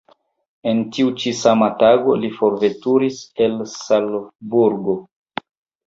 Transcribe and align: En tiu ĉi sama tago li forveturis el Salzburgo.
En 0.71 0.79
tiu 0.95 1.11
ĉi 1.23 1.33
sama 1.41 1.67
tago 1.85 2.17
li 2.23 2.33
forveturis 2.39 3.23
el 3.49 3.57
Salzburgo. 3.77 5.03